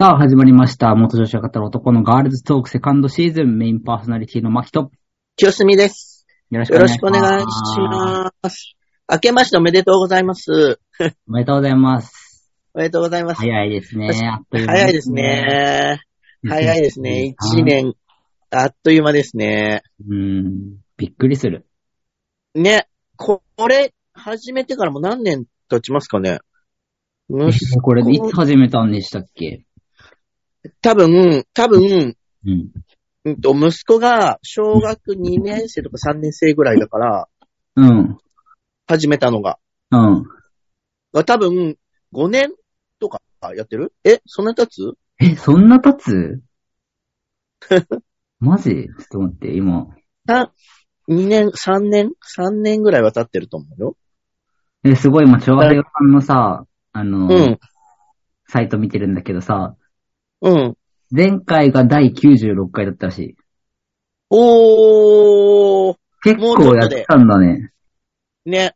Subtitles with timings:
[0.00, 0.94] さあ、始まりました。
[0.94, 4.92] 元女子が語る男のガールズトークセカンドシーズンメインパーソナリティのマキト。
[5.34, 6.24] 清澄です。
[6.50, 7.00] よろしくお願いします。
[7.00, 7.44] くお願いし
[8.44, 8.76] ます。
[9.10, 10.78] 明けましておめでとうございます。
[11.26, 12.48] おめでとうございます。
[12.74, 13.40] おめでとうございます。
[13.40, 14.08] 早いですね。
[14.32, 15.10] あっという間早いです。
[15.10, 16.00] ね。
[16.46, 17.34] 早いですね。
[17.42, 17.64] 一。
[17.64, 17.94] 年、
[18.52, 19.82] あっという間ですね。
[20.08, 20.76] うん。
[20.96, 21.66] びっくりする。
[22.54, 22.86] ね。
[23.16, 26.38] これ、始めてからもう何年経ちますかね。
[27.30, 27.50] うん
[27.82, 29.64] これ、いつ始めたんでしたっけ？
[30.80, 32.72] 多分、多分、うん。
[33.24, 37.28] うんと、息子が小学2年生とか3年生ぐらいだから、
[37.76, 38.18] うん。
[38.86, 39.58] 始めたのが。
[39.90, 40.24] うん。
[41.24, 41.76] 多分、
[42.12, 42.50] 5年
[42.98, 43.20] とか
[43.54, 43.92] やってる？
[44.04, 44.94] え、そんな経つ？
[45.20, 46.40] え、そんな経つ？
[48.40, 48.70] マジ？
[48.70, 49.88] ちょっと待って、今。
[50.26, 50.50] 3、
[51.08, 53.96] 2年、3年 ?3 年ぐらいは経ってると思うよ。
[54.84, 57.58] え、すごい、今、長平さんのさ、あの、うん。
[58.46, 59.76] サイト見てるんだけどさ、
[60.40, 60.76] うん。
[61.10, 63.36] 前回が第96回だったらしい。
[64.30, 67.72] おー、結構やってたんだね。
[68.44, 68.74] ね。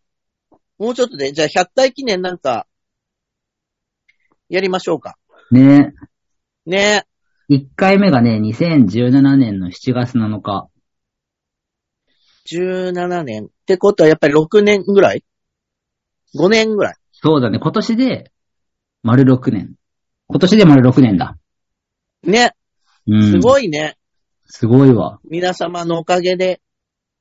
[0.78, 2.66] もうちょっとで、じゃあ100回記念なんか、
[4.48, 5.16] やりましょうか。
[5.50, 5.92] ね
[6.66, 7.04] ね。
[7.50, 10.68] 1回目がね、2017年の7月7日。
[12.50, 13.44] 17年。
[13.44, 15.24] ってことはやっぱり6年ぐらい
[16.34, 16.94] ?5 年ぐらい。
[17.12, 18.32] そうだね、今年で、
[19.02, 19.74] 丸6年。
[20.28, 21.36] 今年で丸6年だ。
[22.24, 22.52] ね。
[23.06, 23.30] うん。
[23.30, 23.40] すい。
[23.40, 23.96] ごいね。
[24.46, 25.18] すごいわ。
[25.24, 26.60] 皆様のおかげで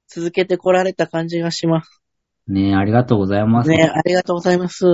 [0.08, 2.02] 続けてこられた感じがします。
[2.48, 3.70] ねありがとうございます。
[3.70, 3.84] ね。
[3.84, 4.86] ありがとうございます。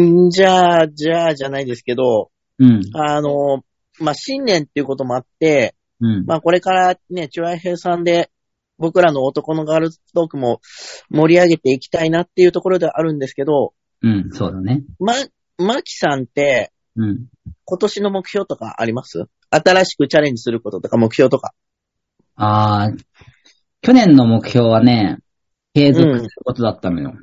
[0.00, 2.80] んじゃあ、じゃあじゃないですけど、うん。
[2.94, 3.64] あの、
[4.00, 6.26] まあ、新年っていうこともあって、うん。
[6.26, 8.30] まあ、これからね、チュアヘイさんで、
[8.78, 10.60] 僕らの男のガールズトークも
[11.10, 14.84] 盛り上げていきたいなっていうところではあるんですけど、うん、そうだね。
[14.98, 15.14] ま、
[15.58, 17.26] マキさんって、うん。
[17.64, 19.26] 今年の目標とかあります？
[19.50, 21.52] 新しくチャレンジすることとか目標とか。
[22.36, 22.98] あー、
[23.82, 25.18] 去年の目標はね、
[25.74, 27.14] 継続することだったのよ。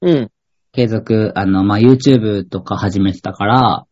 [0.00, 0.30] うん。
[0.72, 3.86] 継続、あの、まあ、YouTube とか始めてたから、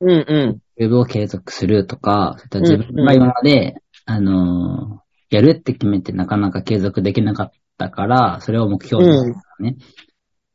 [0.00, 9.76] うんう YouTube を継続するとか、そういった自分が今まで、あのーやるって決めてなかなか継続できなかったから、それを目標にしてたね。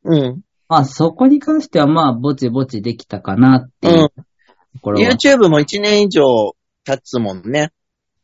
[0.06, 0.14] ん。
[0.14, 0.42] うん。
[0.70, 4.14] まあ、そこに関してはまあ、ぼちぼちできたかなっていうと
[4.82, 5.12] ころは。
[5.12, 7.72] YouTube も1年以上経つもんね。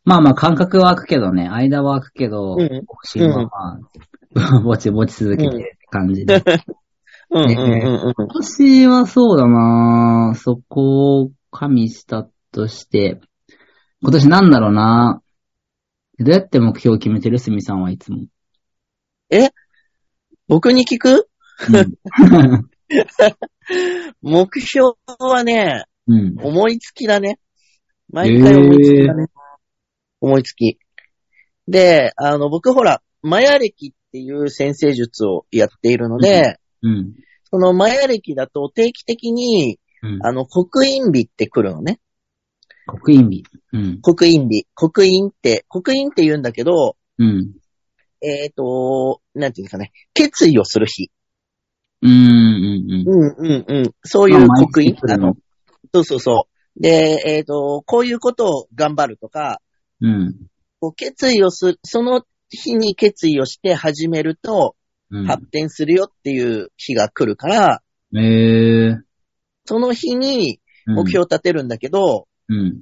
[0.03, 3.79] まあまあ、感覚は空くけどね、間は空くけど、うん更新はま
[4.35, 6.44] あ、ぼちぼち続けてる感じで。
[7.31, 8.13] うんうんうんうん。
[8.16, 13.19] 今年はそうだなそこを加味したとして、
[14.03, 15.23] 今年なんだろうな
[16.19, 17.39] どうやって目標を決めてる？
[17.39, 18.27] すみさんはいつも。
[20.47, 21.09] 僕に聞く？
[21.09, 21.23] うん。
[24.21, 26.35] 目標はね、うん。
[26.39, 27.39] 思いつきだね。
[28.11, 29.27] 毎回思いつきだね。
[30.21, 30.77] 思いつき。
[31.67, 37.13] で、あの、僕ほら、マヤ歴っていう先生術をやっているので、うん。
[37.49, 40.25] そのマヤ歴だと定期的に、うん。
[40.25, 41.99] あの、刻印日って来るのね。
[42.85, 43.44] 刻印日。
[43.73, 44.01] うん。
[44.01, 44.67] 刻印日。
[44.75, 47.53] 刻印って、刻印って言うんだけど、うん。
[48.21, 51.09] えっ、と、なんていうんですかね、決意をする日。
[52.01, 52.11] うん。
[52.11, 53.03] うん。
[53.07, 53.91] うん、うん、うん。
[54.03, 54.94] そういうまあ刻印？
[54.94, 55.16] 毎月来。
[55.16, 55.35] るのあの、
[55.94, 56.47] そうそうそ
[56.78, 56.81] う。
[56.81, 59.61] で、えっ、と、こういうことを頑張るとか、
[60.01, 60.35] うん。
[60.79, 64.75] こう決意をする、その日に決意をして始めると
[65.11, 65.25] うん。
[65.25, 67.81] 発展するよっていう日が来るから、
[68.16, 69.01] えー。
[69.66, 72.81] その日にうん目標を立てるんだけど、うん。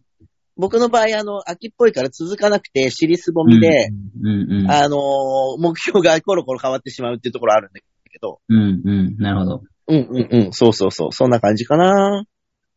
[0.58, 3.90] 僕の場合、あの、秋っぽいから続かなくて、尻すぼみで、
[4.22, 4.62] うん。
[4.62, 4.72] うん。
[4.72, 7.86] あのー目標がコロコロ変わってしまうっていうところあるんだけ
[8.20, 8.82] ど、うん。
[8.84, 9.16] うん。
[9.18, 9.64] なるほど。
[9.88, 12.26] うんうんうん、そうそうそう、そんな感じかな。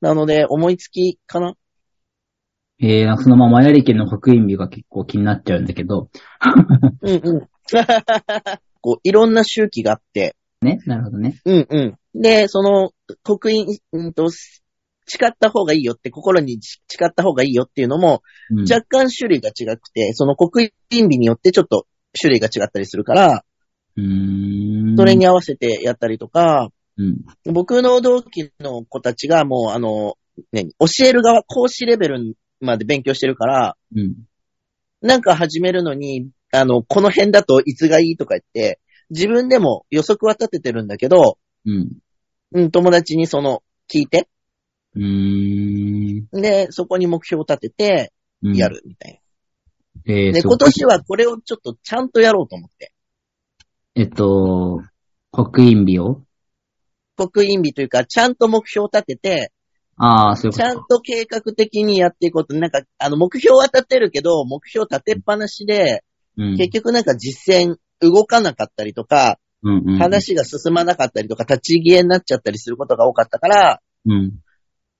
[0.01, 1.55] なので、思いつきかな？
[2.79, 6.11] えー、そのままマヤ歴の刻印日が結構気になっちゃうんだけど。
[7.03, 7.49] うんうん。
[8.83, 10.79] こう、いろんな周期があって、ね。
[10.87, 11.41] なるほどね。
[11.45, 12.21] うんうん。
[12.21, 12.91] で、その、
[13.23, 18.61] 刻印、うんと、誓った方がいいよって、心に誓った方がいいよっていうのも、うん。
[18.63, 21.87] 若干種類が違くて、その刻印日によってちょっと
[22.19, 23.45] 種類が違ったりするから。
[23.97, 27.53] それに合わせてやったりとか、うん。
[27.53, 30.17] 僕の同期の子たちがもう、あの、
[30.53, 34.15] ね、教える側、講師レベルまで勉強してるから、うん。
[35.03, 41.99] なんか始めるのに、あの、この辺だといつがいいとか言って、自分でも予測は立ててるんだけど、うん。
[42.53, 43.63] うん、友達にその、
[43.93, 44.29] 聞いて、
[44.95, 46.41] うーん。
[46.41, 48.13] で、そこに目標を立てて、
[48.43, 48.69] うんや。
[48.69, 49.21] るみたいな。
[50.05, 52.93] で、えーすごい今年はこれをちょっとちゃんとやろうと思って。
[53.99, 54.83] えっと、
[55.31, 56.21] 刻印日を？
[57.17, 59.53] 刻印日というか、ちゃんと目標を立てて、
[59.97, 60.85] ああ、そういうこちゃん。
[60.87, 66.05] と計画的にやっていこうと、なんか、あの、目標は立てるけど、目標立てっぱなしで、
[66.37, 66.57] うん。
[66.59, 69.99] 結局なんか実践動かなかったりとか、うんうん。
[69.99, 74.33] 話が進まなかったりとか、立ち消えになっちゃったりすることが多かったから、うん。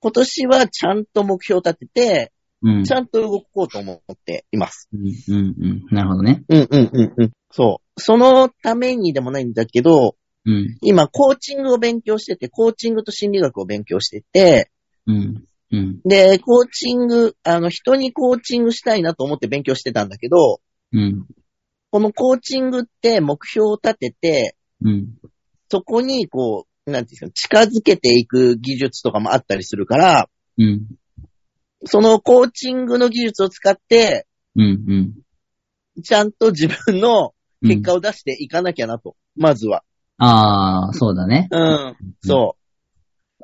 [0.01, 2.33] 今年はちゃんと目標立てて、
[2.63, 2.85] うん。
[2.85, 4.89] ちゃんと動こうと思っています。
[4.95, 5.95] うんうんうん。
[5.95, 6.45] なるほどね。
[6.49, 7.33] うんうんうんうん。
[7.57, 8.01] そう。
[8.01, 10.15] そのためにでもないんだけど、
[10.45, 10.77] うん。
[10.83, 14.71] 今、コーチングを勉強してて、コーチングと心理学を勉強してて、
[15.07, 15.45] うん。
[15.73, 16.01] うん。
[16.05, 20.61] で、コーチング、あの、人にコーチングしたいなと思って勉強してたんだけど、
[20.93, 21.27] うん。
[21.91, 25.15] このコーチングって目標を立てて、うん。
[25.71, 30.29] そこにこう、なんていうんですか、近づけていく技術とかもあったりするから、
[30.59, 30.87] うん。
[31.87, 34.27] そのコーチングの技術を使って、
[34.57, 34.85] うん。
[34.87, 36.03] うん。
[36.03, 39.83] ちゃんと自分のうん結果を出していかなきゃなと、まずは。
[40.19, 41.49] ああ、そうだね。
[41.51, 42.57] うん、そ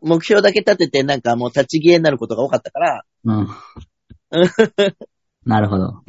[0.02, 0.06] う。
[0.08, 3.48] 目標だけ立ててなんかもう立ち消えになることが多かったから、うん。
[5.44, 6.02] なるほど。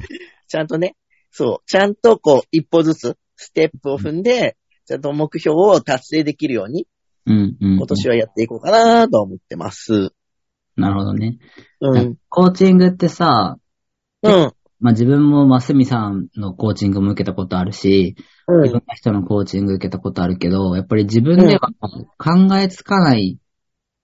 [0.48, 0.96] ちゃんとね、
[1.32, 6.88] そう、ちゃんとこう、一歩ずつ、ステップを踏んで、ちゃんと目標を達成できるように、
[7.26, 7.58] うん。
[7.60, 7.78] うん。
[7.78, 10.12] 今年はやっていこうかなと思ってます。
[10.76, 11.38] なるほどね。
[11.82, 12.18] うん。
[12.30, 13.58] コーチングってさ、
[14.22, 14.54] うん。
[14.84, 21.72] まあ、自分もまスミさんのコーチングも受けたことあるし、うんいろんな人のコーチング受けたことあるけど、やっぱり自分では
[22.18, 23.40] 考えつかない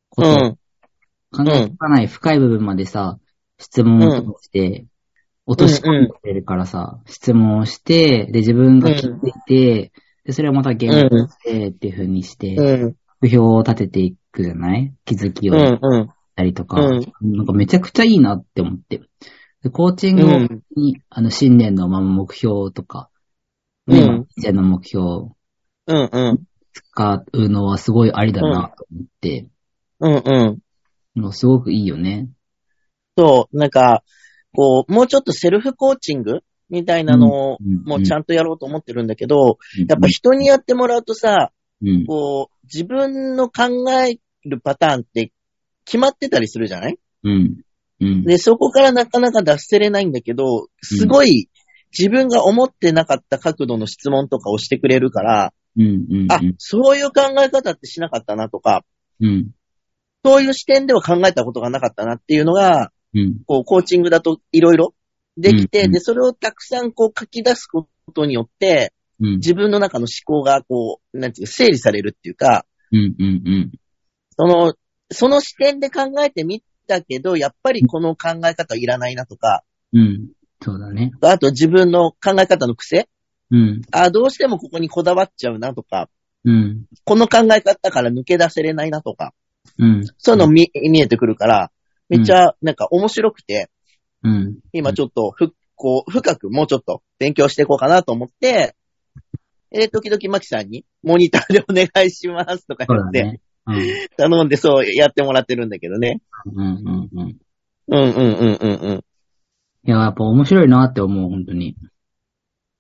[0.08, 0.58] こと、うん。
[1.32, 3.20] 考えつかない深い部分までさ、
[3.58, 4.86] 質問をして、
[5.46, 9.92] 落とし込んでるからさ、質問をして、で、自分が聞いて
[10.24, 12.96] で、それをまた言語化してっていう風にして、うん。
[13.20, 14.94] 目標を立てていくじゃない？
[15.04, 15.56] 気づきを。
[16.36, 17.02] たりとか、うん
[17.36, 19.02] なんかめちゃくちゃいいなって思って。
[19.64, 23.10] でコーチングうんに、あの、新年のまま目標とか、
[23.88, 25.36] うんね、以前の目標を
[25.88, 26.10] うん。
[26.12, 26.44] うん。
[26.72, 29.48] 使うのはすごいありだなと思って、
[30.00, 30.14] うん。
[30.16, 30.62] う
[31.18, 31.22] ん。
[31.22, 32.30] もうすごくいいよね。
[33.18, 34.04] そう、なんか、
[34.54, 36.40] こう、もうちょっとセルフコーチング
[36.70, 41.52] みたいなのを、もうちゃんんとやろうと思ってるんだけど、とやっぱ人にやってもらうとさ、
[41.82, 45.32] うん、こう、自分の考えるパターンって
[45.86, 47.00] 決まってたりするじゃない？
[47.24, 47.62] うん、
[48.02, 51.50] うん、で、そこからなかなか脱せれないんだけど、すごい
[51.98, 58.84] 自分が思ってなかった角度の質問とかをしてくれるから、うん、うん、あ、そういう考え方ってしなかったなとか、
[59.22, 59.52] うん、
[60.24, 64.94] そういう視点では考えたことがなかったなっていうのが、うん、こう、コーチングだといろいろ
[65.38, 65.92] できて、うんうん。
[65.94, 73.72] で、それをたくさんこう書き出すことによって、うん、自分の中の思考がこう、なんていうか、整理されるっていうか、うん、うん、うん、
[74.38, 74.74] その、
[75.12, 79.64] その視点で考えてみたけど、やっぱりこの考え方いらないなとか、
[79.94, 80.30] うん、
[80.62, 81.12] そうだね。
[81.22, 83.08] あと自分の考え方の癖。
[83.52, 86.08] うん、あどうしてもここにこだわっちゃうなとか、
[86.46, 89.34] うん、この考え方から抜け出せれないなとか、
[89.80, 91.72] うん、そういうの見見えてくるから、
[92.10, 93.70] めっちゃなんか面白くて、
[94.24, 98.76] うん、今ちょっとふ、こう、深くもうちょっと勉強していこうかなと思って、
[99.72, 103.40] えー、時々マキさんにモニターでお願いしますとか言って、
[104.18, 106.22] 頼んでそうやってもらってるんだけどね。
[106.46, 107.38] うん、うん、うん。
[107.88, 109.04] うんうんうんうん
[109.86, 111.76] いや、やっぱ面白いなって思う、本当に。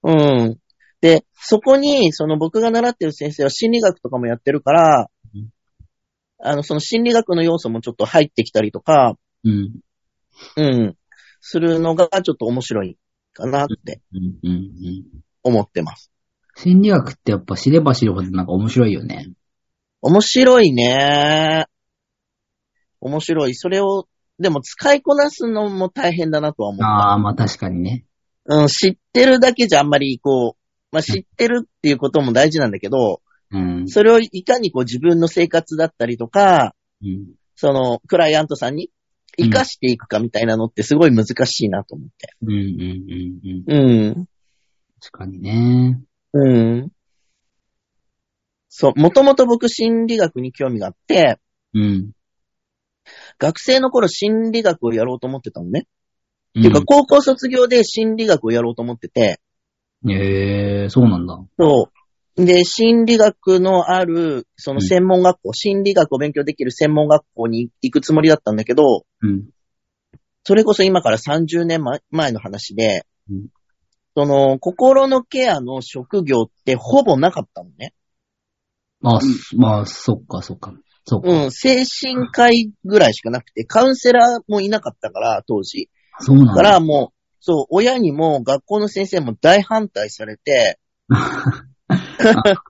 [0.04, 0.42] うん。
[0.42, 0.58] うん。
[1.02, 5.50] で、そこに、その僕が習ってる先生は心理学とかもやってるからうん、
[6.40, 9.80] あの、その心理学の要素もちょっと入ってきたりとか、うん、
[10.58, 10.98] うん、
[11.40, 12.98] するのがちょっと面白い
[13.34, 15.06] かなってうん、うん、うん。
[15.44, 16.12] 思ってます。
[16.56, 19.32] 心理学ってやっぱ知れば知るほどなんか面白いよね。
[20.02, 21.66] 面白いね。
[23.02, 23.56] 面白い。
[23.56, 24.08] それを、
[24.40, 26.86] でも使いこなすのも大変だなとは思った。
[26.86, 28.06] ああ、まあ確かにね。
[28.46, 30.60] うん、知ってるだけじゃあんまりこう、
[30.92, 33.88] まあ、知ってるっていうことも大事なんだけど、うん。
[33.88, 37.28] それをいかにこう自分の生活だったりとか、うん。
[37.56, 38.90] その、クライアントさんに
[39.38, 42.34] 活かしていくかみたいなのってすごい難しいなと思って。
[42.42, 44.08] うん、うん、うん、うん。
[44.08, 44.26] うん。
[45.02, 46.00] 確かにね。
[46.34, 46.90] うん。
[48.70, 51.40] そう、もともと僕心理学に興味があって、
[51.74, 52.12] うん。
[53.40, 55.82] 学生の頃心理学をやろうと思ってたのね。
[55.82, 55.84] っ
[56.60, 59.40] っていうか、高校卒業で心理学をやろうと思ってて、
[60.08, 61.38] ええー、そうなんだ。
[61.60, 61.90] そ
[62.38, 62.46] う。
[62.46, 69.50] で、心理学のある、その専門学校、心理学を勉強できる専門学校に行くつもりだったんだけど、うん。
[70.44, 73.48] それこそ今から30年前前の話で、うん
[74.16, 77.94] その、心のケアの職業ってほぼなかったのね。
[79.02, 80.74] まあ、すまあ、そっか、そっか。
[81.06, 81.30] そっか。
[81.30, 85.90] うん、精神科医ぐらいしかなくて、カウンセラーもいなかったから、当時。
[86.20, 86.54] そうなんだ。
[86.56, 90.80] だからもう、そう、親にも学校の先生も大反対されて、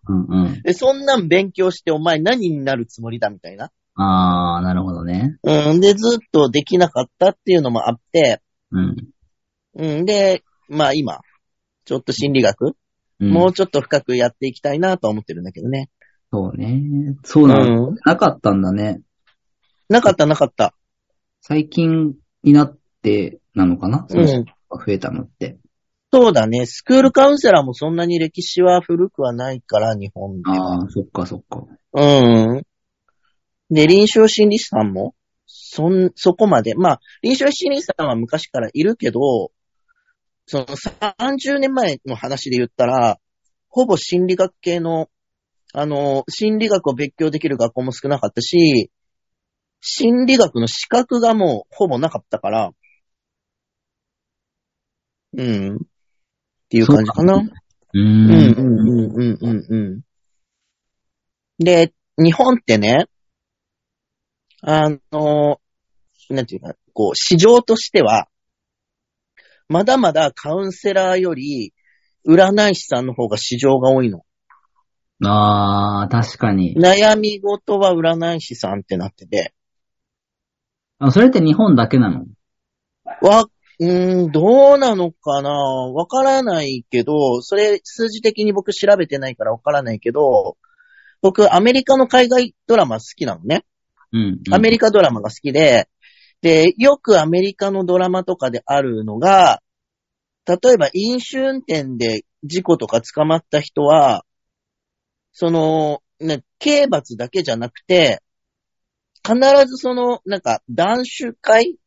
[0.08, 0.62] うんうん。
[0.64, 3.72] で、そんなん勉強してお前何になるつもりだみたいな。
[3.96, 5.38] ああ、なるほどね。
[5.44, 5.82] うん。
[5.82, 8.96] で、ずっとできなかったっていうのもあって、うん。
[9.76, 10.06] うん。
[10.06, 11.20] で、まあ今、
[11.86, 12.76] ちょっと心理学、
[13.20, 15.90] うん、もうちょっと深くやっていきたいなとは思ってるんだけどね。
[16.32, 17.16] そうね。
[17.24, 19.02] そうなの、うんなかったんだね。
[19.90, 20.74] なかったなかった。
[21.42, 25.58] 最近になってなのかな、うんそう増えたのって。
[26.12, 26.66] そうだね。
[26.66, 30.80] スクールカウンセラーもそんなに歴史は古くはないから、日本では。
[30.80, 31.66] ああ、そっかそっか。
[31.94, 32.64] うん。
[33.70, 35.14] で、臨床心理士さんも、
[35.46, 36.74] そん、そこまで。
[36.76, 39.52] まあ、臨床心理士さんは昔からいるけど、
[40.48, 43.20] その30年前の話で言ったら、
[43.68, 45.10] ほぼ心理学系の、
[45.74, 48.92] あの、心理学を勉強できる学校も少なかったし、
[49.82, 52.72] 心理学の資格がもうほぼなかったから、
[55.38, 55.76] うん。
[55.76, 55.80] っ
[56.70, 57.36] ていう感じかな。
[57.36, 57.50] うー。
[57.94, 60.02] うんんうんうんうんうんうん。
[61.60, 63.06] で、日本ってね、
[64.62, 65.62] あの、
[66.30, 68.28] なんていうか、こう、市場としては、
[69.68, 71.74] まだまだカウンセラーより、
[72.28, 74.24] 占い師さんの方が市場が多いの。
[75.26, 76.76] ああ、確かに。
[76.76, 79.54] 悩み事は占い師さんってなってて、
[81.00, 82.26] あそれって日本だけなの？
[83.22, 83.46] わ、
[83.80, 85.50] うーん、どうなのかな？
[85.50, 90.58] わからないけど、それ数字的に僕調べてないからわからないけど、
[91.22, 93.66] 僕アメリカの海外ドラマ好きなのね。
[94.12, 94.40] うん。
[94.52, 95.90] アメリカドラマが好きで、
[96.42, 99.62] で、よくアメリカのドラマとかであるのが、
[100.48, 104.24] 例えば飲酒運転で事故とか捕まった人は、
[105.32, 108.22] その、ね、刑罰だけじゃなくて、
[109.24, 111.78] 必ずその、なんか、断酒会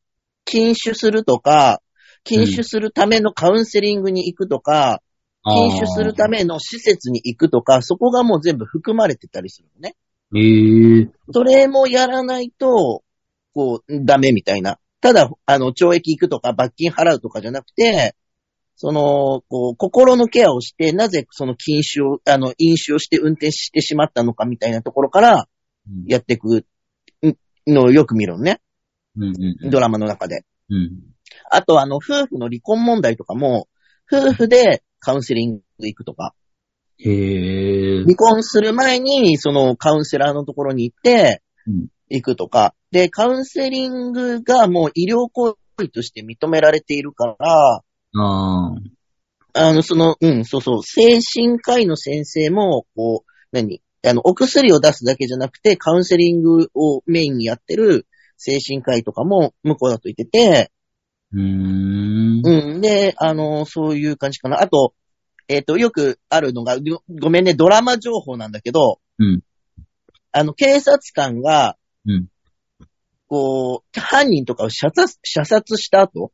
[0.45, 1.81] 禁酒するとか、
[2.25, 5.03] 禁酒するためのカウンセリングに行くとか、
[5.45, 9.97] 禁酒するための施設に行くとか、そこがもう全部含まれてたりするのね。
[10.31, 10.41] め。
[10.41, 13.03] ええそれもやらないと、
[13.55, 14.79] こう、ダメみたいな。
[15.01, 18.15] ただ、あの、懲役行くとか罰金払うとかじゃなくて、
[18.77, 25.49] その、こう、心のケアをして、なぜその禁酒を、あの、飲酒をして運転してしまったのかみたいなところから
[26.07, 26.65] やっていく
[27.67, 28.61] のをよく見るのね。
[29.17, 29.71] うんうんうん。
[29.71, 30.45] ドラマの中で。
[30.71, 30.91] うん。
[31.51, 33.69] あと、あの、夫婦の離婚問題とかも、
[34.11, 36.35] 夫婦でカウンセリング行くとか、
[36.99, 38.03] へえ。
[38.03, 47.83] 離婚する前に、そのカウンセラーのところに行ってうん、行くとか、で、カウンセリングがもう医療行為として認められているから、
[48.15, 48.75] あ
[49.55, 49.69] あ。
[49.69, 53.83] あの、その、うん、そうそう、精神科医の先生も、こう、何？
[54.05, 60.73] あの、お薬を出すだけじゃなくて、カウンセリングをメインにやってる精神科医とかも向こうだと言ってて、
[61.33, 62.43] うーん。
[62.45, 62.81] うん。
[62.81, 64.61] で、あの、そういう感じかな。
[64.61, 64.95] あと、
[65.49, 69.41] えっ、と、よくあるのが、ごごめんね、ドラマ情報なんだけど、うん。
[70.33, 71.77] あの、警察官が、
[72.07, 72.27] うん。
[73.29, 76.33] こう、犯人とかを射殺、射殺した後、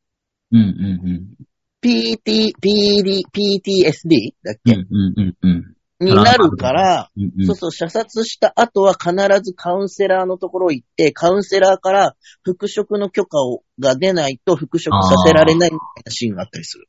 [0.51, 1.48] うんうん
[1.83, 5.75] PT、PD、PTSD だっけ、んうんうんうん。
[6.01, 16.89] になるから、うんうんそうそう、射殺した後は必ずカウンセラーのところ行って、カウンセラーから復職の許可をが出ないと復職させられないみたいなシーンがあったりする。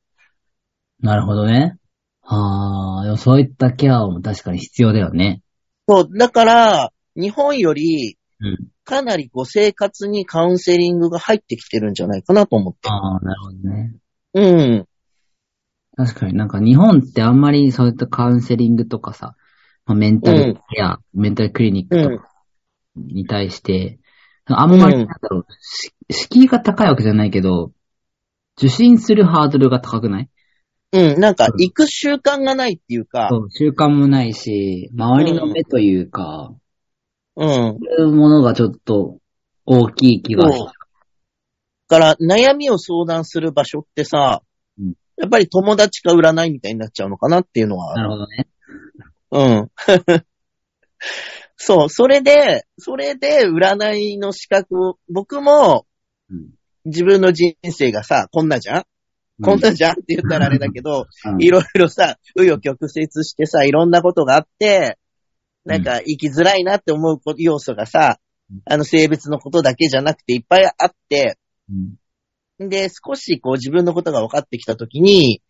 [1.02, 1.78] なるほどね。
[2.24, 5.42] ああ、でもそういったケアも確かに必要だよね。
[5.88, 8.58] そう、だから、日本より、うん。
[8.86, 12.90] かなりこう生活にカウンセリングが入ってきてるんじゃないかなと思って。
[12.90, 13.96] ああ、なるほどね。
[14.34, 14.86] うん。
[15.96, 19.36] 確かになんか日本ってあんまりそういったカウンセリングとかさ、
[19.86, 22.30] まあ、メンタルケア、メンタルクリニックとか
[22.96, 24.00] に対して、
[24.46, 27.72] あんまりうんなんだろう、し敷居が高いわけじゃないけど、
[28.58, 30.30] 受診するハードルが高くない？
[30.92, 36.54] うん、なんか、行く習慣がないっていうか、そう、習慣もないし、周りの目というか、
[37.36, 37.48] うん。
[37.48, 39.18] そういうものがちょっと
[39.66, 40.68] 大きい気がそう。
[41.90, 44.42] から、悩みを相談する場所ってさ、
[44.78, 44.94] うん。
[45.18, 47.96] やっぱり友達か占いみたいになっちゃうのかなっていうのは。
[47.96, 48.48] なるほどね。
[49.32, 49.72] うん。
[51.58, 55.86] そう、それで、それで占いの資格を、僕も
[56.30, 56.52] うん。
[56.86, 58.84] 自分の人生がさ、こんなじゃん、
[59.44, 59.92] こんなじゃん？
[59.92, 61.42] って言ったらあれだけど、うん。
[61.42, 64.98] いろいろさ、紆余曲折してさ、いろんなことがあって、
[65.66, 68.20] なんか生きづらいなって思うこ要素がさ
[68.52, 71.38] うん、あの性別のことだけじゃなくていっぱいあって、
[71.72, 71.96] うん
[72.60, 75.42] で、少しこう自分のことが分かってきたときに、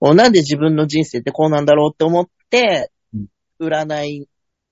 [0.00, 3.26] なんで自分の人生ってこうなんだろうって思ってうん、
[3.60, 4.28] 占い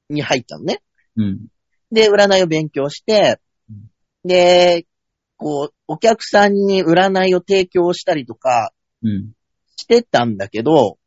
[0.08, 0.80] に入ったのね。
[1.16, 1.46] うん。
[1.90, 3.40] で、占いを勉強して、
[4.25, 4.87] で、
[5.37, 8.72] こう、お客さんに占いを提供したりとか
[9.02, 9.32] うん。
[9.76, 10.99] してたんだけど、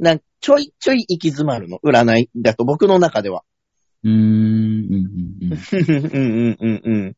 [0.00, 3.44] なんかちょいちょい行き詰まるの、占いだと僕の中では。
[4.02, 5.20] うーん、うん。
[5.42, 7.16] うんうん うんうん。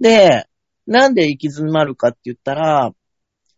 [0.00, 0.47] で、
[0.88, 2.92] なんで行き詰まるかって言ったら、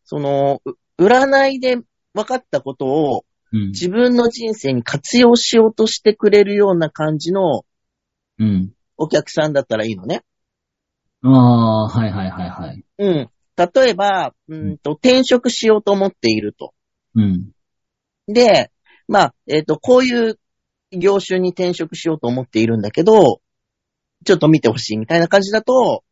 [0.04, 1.76] その、う占いで
[2.12, 3.66] 分かったことをうん。
[3.70, 7.64] 自分の人生に活用しようとしてくれるような感じの
[8.38, 8.72] うん。
[8.96, 10.22] お客さんだったらいいのね。
[11.22, 12.84] ああ、はいはいはいはい。
[12.98, 13.30] うん。
[13.56, 16.74] 例えば、うんと、転職しようと思っていると。
[17.14, 17.50] うん。
[18.26, 18.70] で、
[19.08, 20.38] まあ、えっ、と、こういう
[20.92, 23.40] 業種に転職しようと思っているんだけど、
[24.24, 26.09] ちょっと見てほしいみたいな感じだと、うん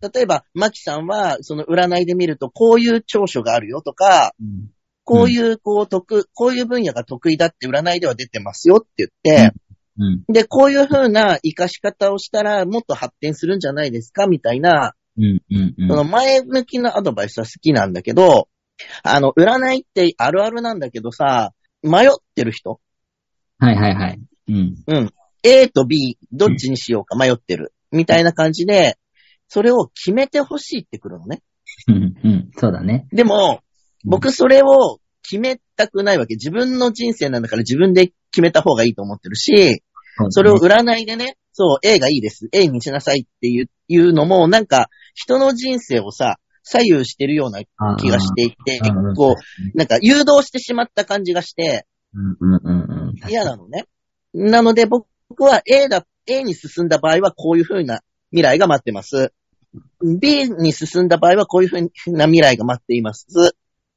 [0.00, 4.70] 例えば、マキさんは、その占いで見ると、こういう長所があるよとか、うん。
[5.04, 9.52] こういう、こう、得、こういう分野が得意だって占いでは出てますよって言って、
[9.98, 10.24] うん。
[10.28, 15.24] で、こういう風な活かし方をしたら、もっと発展するんじゃないですかみたいな、うん。
[15.24, 15.74] うん。
[15.78, 15.88] うん。
[15.88, 18.48] その前向きなアドバイスは好きなんだけど、
[19.02, 21.52] あの、占いってあるあるなんだけどさ、
[21.82, 22.80] 迷ってる人
[23.58, 24.20] はいはいはい。
[24.48, 24.74] うん。
[24.86, 25.10] うん。
[25.42, 27.72] A と B、どっちにしようか迷ってる。
[27.92, 28.98] みたいな感じで、
[29.48, 31.42] それを決めてほしいってくるのね。
[31.88, 32.14] うん。
[32.24, 32.50] うん。
[32.56, 33.06] そうだね。
[33.12, 33.60] でも、
[34.04, 36.34] 僕それを決めたくないわけ。
[36.34, 39.82] 自分の人生なんだから自分で決めた方がいいと思ってるし、
[40.30, 42.48] それを占いでね、そう、A がいいです。
[42.52, 47.60] A にしなさいっていうのも、なんか、人の人生をさ、左右してるような
[47.96, 49.34] 気がしていて、結構、
[49.74, 51.86] なんか誘導してしまった感じがして。
[53.28, 53.86] 嫌なのね。
[54.34, 55.06] なので僕
[55.44, 58.00] は A だ、A に進んだ場合はこういう風な
[58.30, 59.32] 未来が待ってます。
[60.02, 63.26] B に進んだ場合はこういう風な未来が待っています。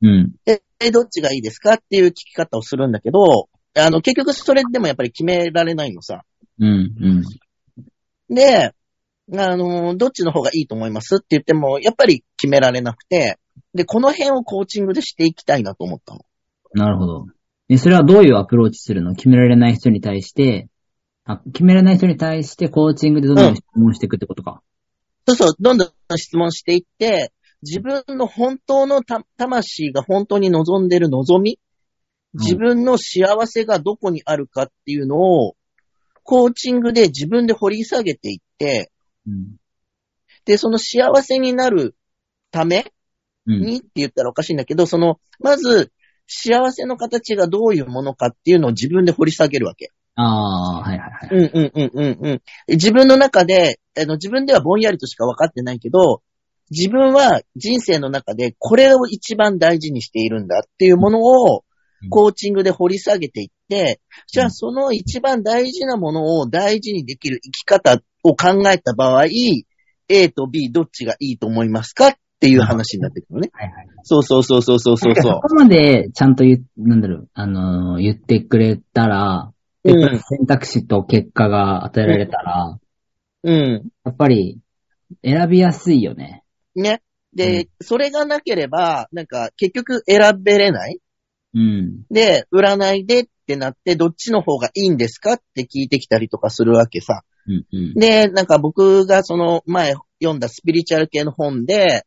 [0.02, 0.34] うん。
[0.46, 6.24] で、どっちがいいですかっていう聞き方をするんだけど、あの、結局それでもやっぱり決められないのさ。
[6.60, 8.34] うんうん。
[8.34, 8.74] で、
[9.38, 13.38] あの、どっちの方がいいと思いますって言っても、やっぱり決められなくて、
[13.74, 16.22] で、この辺をコーチングでしていきたいなと思ったの。
[16.74, 17.26] なるほど。
[17.70, 19.14] え、それはどういうアプローチするの？
[19.14, 20.70] 決められない人に対して、
[21.26, 24.64] あ、決められない人に対してコーチングでどんどん質問していくってことか。
[25.30, 27.32] そうそう、どんどん質問していって、
[27.62, 31.60] 自分の本当のた魂が本当に望んでる望み、
[32.34, 35.56] 自分の幸せがどこにあるかっていうのを、
[36.24, 38.92] コーチングで自分で掘り下げていって、
[39.28, 39.56] うん。
[40.46, 41.96] で、その幸せになる
[42.52, 42.92] ため
[43.46, 43.62] うん。
[43.62, 45.92] にって言ったらおかしいんだけど、その、まず、
[46.28, 49.92] 幸せの形がどういうものかっていうのを自分で掘り下げるわけ。
[50.22, 51.30] ああ、はいはいはい。
[51.32, 52.42] うんうんうんうんうん。
[52.68, 56.22] 自分の中で、あの、自分ではぼんやりとしか分かってないけど、
[56.72, 61.64] 自分は人生の中でこれを一番大事にしているんだっていうものを
[62.02, 69.26] うんコーチングで掘り下げていって、じゃあその一番大事なものを大事にできる生き方を考えた場合、
[70.08, 73.50] A と B どっちがいいと思いますかっていう話になってくるのね。
[73.52, 73.88] はいはい。
[74.04, 79.52] そうそうそうそうそうそうそそこまでちゃんと言う、なんだろう、あのー言ってくれたら、
[79.84, 79.92] う。
[79.92, 80.20] うん。
[80.20, 82.80] 選択肢と結果が与えられたら、
[83.44, 83.90] うん。
[84.06, 84.60] やっぱり
[85.24, 86.44] 選びやすいよね。
[86.76, 87.02] ね。
[87.34, 91.00] で、それがなければ、なんか結局選べれない
[91.54, 92.04] うん。
[92.12, 97.22] で、占いでってなって、どっちの方がいいんですかって聞いてきたりとかするわけさ。
[97.48, 97.94] うんうん。
[97.94, 102.06] で、なんか僕がその前読んだスピリチュアル系の本で、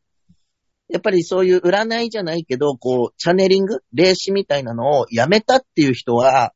[0.89, 6.49] やっぱりそういう占いじゃないけど、こう、チャネリング霊視みたいなのをやめたっていう人がうん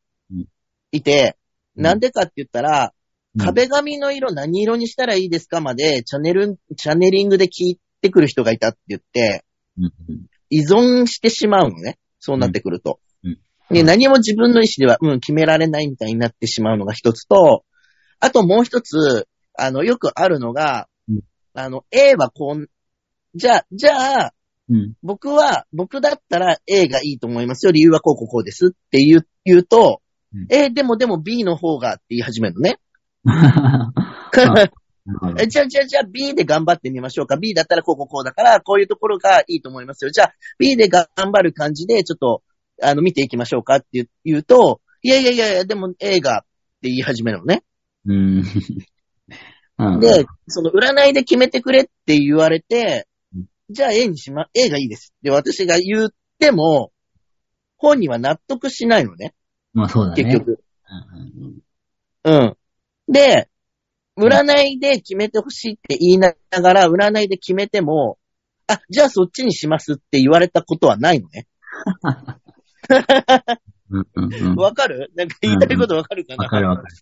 [0.91, 1.37] いて、
[1.75, 2.97] うんなんでかって言ったら、うん
[3.39, 9.45] 壁紙の色何色にしたらいいですかまで、チャネル、チャネリングで聞いてくる人がいたって言って、
[10.49, 11.99] 依存してしまうのね。
[12.19, 12.99] そうなってくると。
[13.23, 13.37] うん
[13.69, 17.65] で、何も自分の意思では、うん、決められないみたいになってしまうのが一つと、
[18.19, 21.19] あともう一つ、あの、よくあるのが、うん
[21.53, 22.67] あの、A はこん、
[23.35, 24.33] じゃあ、じゃあ、
[24.69, 24.93] うん。
[25.03, 27.71] 僕は、僕だったら A がいいと思いますよ。
[27.71, 30.01] 理由はこうこうこうですって言う、言うと、
[30.33, 32.79] うんえ、でもでも B の方がって言い始めるのね。
[35.39, 37.37] え じゃあ、じゃあ、じゃあ B で頑張ってみましょうか。
[37.37, 40.11] B だったらこうこうこうだから、こういうところがいいと思いますよ。
[40.11, 42.43] じゃあ、B で頑張る感じで、ちょっと、
[42.81, 46.41] あの、見ていきましょうかって言うと、いやいやいやいや、でも A がっ
[46.81, 47.63] て言い始めるのね。
[48.05, 48.43] うん。
[49.79, 56.09] うんで、その占いで決めてくれって言われてうん、じゃあ A にしま、A がいいですって私が言っ
[56.39, 56.91] ても、
[57.77, 59.35] 本人は納得しないのね、
[59.73, 60.23] まあそうだね。
[60.23, 60.63] 結局。
[62.25, 62.57] うんうんうん。
[63.07, 63.49] で、
[64.17, 68.17] 占いで決めてほしいって言いながら、占いで決めても、
[68.67, 71.47] あ、じゃあそっちにしますって言われたことはないのね。
[73.89, 74.55] うんうんうん。
[74.55, 75.11] わかる？
[75.15, 76.43] なんか言いたいことわかるかな？
[76.43, 76.95] わかるわかる。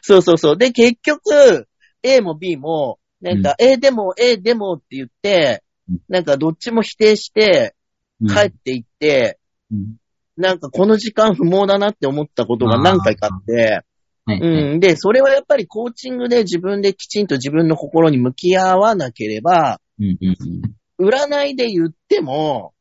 [0.00, 0.56] そうそうそう。
[0.56, 1.68] で、結局、
[2.02, 7.74] A も B も、なんか、A でも、A でもって言ってうん、なんかどっちも否定して
[8.20, 9.38] うん帰っていって、
[9.70, 9.96] うん
[10.36, 13.82] なんかこの時間不毛だなって思ったことが何回かあって、
[14.24, 14.40] はい。
[14.40, 14.80] はいうん。
[14.80, 20.36] で、それはやっぱりコーチングで自分できちんと自分の心に向き合わなければ、うんうん
[20.98, 21.08] うん。
[21.08, 22.72] 占いで言っても、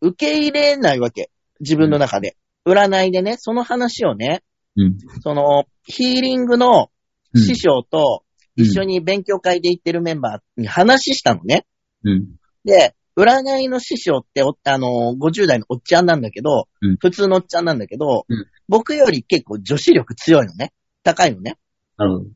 [0.00, 1.30] 受け入れないわけ。
[1.60, 2.36] 自分の中で。
[2.64, 4.42] 占いでね、その話をね、
[4.76, 4.98] うん。
[5.22, 6.90] その、ヒーリングの
[7.34, 8.24] うん師匠と
[8.56, 11.66] 一緒に勉強会で行ってるメンバーに話したのね。
[12.04, 12.36] うん。
[12.64, 20.72] で、占いの師匠ってお、あの、50代のおっちゃんなんだけど、うん普通のおっちゃんなんだけど、うん僕より結構女子力強いのね。
[21.02, 21.56] 高いのね。
[21.96, 22.30] なるほど。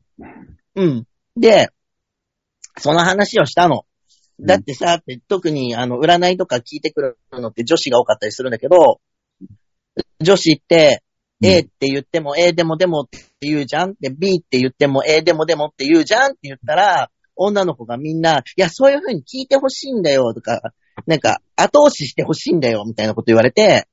[0.75, 1.07] うん。
[1.37, 1.69] で、
[2.79, 3.85] その話をしたの。
[4.39, 8.99] うんだってさ、って特にあの、占いとか聞いてくるのって女子が多かったりするんだけど、
[10.19, 11.03] 女子って、
[11.41, 20.61] うん A って言っても、A でもでもって言うじゃんで、B って言っても、A でもでもって言うじゃんって言ったら、女の子がみんな、いや、そういう風に聞いてほしいんだよ、とか、
[21.07, 23.87] なんか、後押ししてほしいんだよ、みたいなこと言われて、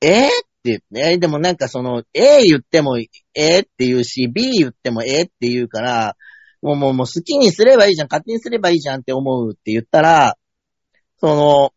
[0.00, 0.08] え？
[0.08, 0.28] ー、っ
[0.62, 6.16] て言って、でもなんかその、A 言っても、えー、って言うし、B 言っても、えー、って言うから、
[6.62, 10.36] もうもうもう好きにすればいいじゃん、勝手にすればいいじゃんって思うって言ったら、
[11.18, 11.72] その、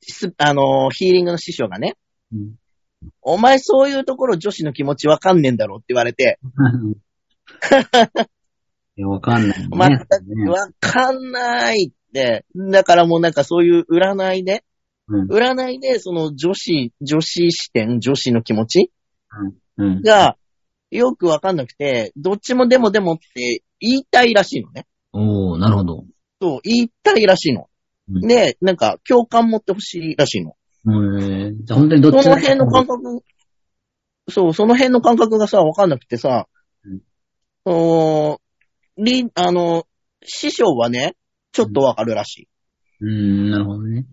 [0.00, 1.96] すあの、ヒーリングの師匠がね、
[2.32, 2.54] うん。
[3.20, 6.38] お前そういうところ女子の気持ちわかんねえんだろって言われて、
[8.96, 9.68] いや、わかんないね。
[9.70, 12.44] 全くわかんないって。
[12.54, 14.64] だからもうなんかそういう占いで、
[15.08, 15.30] うん。
[15.30, 18.90] 占いでその女子、女子視点、女子の気持ち
[19.78, 20.02] うん。
[20.02, 20.36] が
[20.90, 24.86] よくわかんなくて、どっちもでもでもって言いたいらしいのね。
[25.12, 26.04] おー、なるほど。
[26.40, 27.68] そう、言いたいらしいの。
[28.08, 30.54] うんで、なんか共感持ってほしいらしいの。
[30.84, 33.22] えー、じゃあ本当にどっちその辺の感覚、
[34.28, 36.46] そう、その辺の感覚がさ、わかんなくてさ、
[36.84, 37.00] うん
[37.64, 38.41] その
[38.98, 39.86] り、あの、
[40.24, 41.16] 師匠はね、
[41.52, 42.48] ちょっとわかるらしい。
[43.00, 44.06] うん、なるほどね。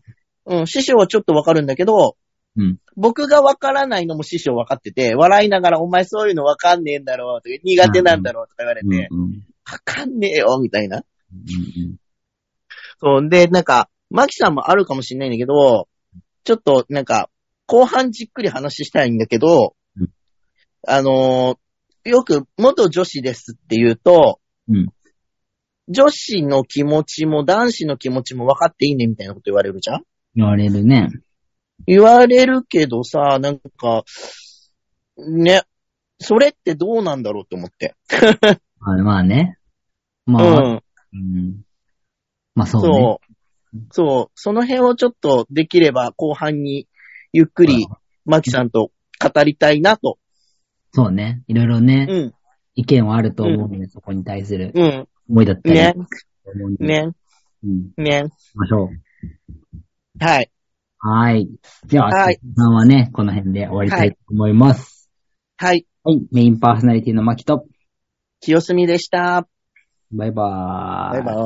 [0.45, 2.17] うん、師匠はちょっとわかるんだけど、
[2.57, 8.89] うん僕がわからないのも師匠わかってて、笑いながら、お前そういうのわかんねえんだろうとか、苦手なんだろうとか言われうん。
[8.89, 9.45] て、うん。
[9.71, 10.97] わかんねえよ、みたいな。
[10.97, 11.95] うん。
[12.99, 15.87] そう、で、なんか、マキさんもあるかもしれないんだけど、
[16.43, 17.29] ちょっと、なんか、
[17.67, 20.09] 後半じっくり話したいんだけど、うん
[20.85, 24.87] あのーよく、元女子ですって言うと、うん
[25.91, 30.03] 女子の気持ちも男子の気持ちも分かっていいねみたいなこと言われるじゃん？
[30.35, 31.09] 言われるね。
[31.87, 34.03] 言われるけどさ、なんか、
[35.17, 35.63] ね、
[36.19, 37.95] それってどうなんだろうって思って。
[38.79, 39.57] まあまあね。
[40.27, 40.83] まあ、うん。
[41.13, 41.61] うん。
[42.53, 42.87] まあそうね。
[42.87, 43.21] そ
[43.73, 43.77] う。
[43.89, 44.31] そう。
[44.35, 46.87] その辺をちょっとできれば後半に
[47.33, 47.87] ゆっくり
[48.25, 50.19] マキさんと語りたいなと。
[50.93, 51.41] そうね。
[51.47, 52.33] いろいろね、うん。
[52.75, 55.07] 意見はあると思うので、そこに対するうん。
[55.29, 55.75] 思いだったり。
[55.75, 55.93] ね。
[56.45, 56.85] 思うんで。
[56.85, 57.11] ね。
[57.63, 57.91] うん。
[57.97, 58.23] ね。
[58.23, 60.23] 行きましょう。
[60.23, 60.51] はい。
[60.99, 61.49] はい。
[61.87, 65.09] では、はいさんはね、この辺で終わりたいと思います。
[65.57, 65.85] はい。
[66.03, 66.21] はい。
[66.31, 67.65] メインパーソナリティのマキと、
[68.41, 69.47] 清澄でした。
[70.11, 71.23] バイバーイ。
[71.23, 71.41] バイバ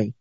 [0.00, 0.17] ーイ。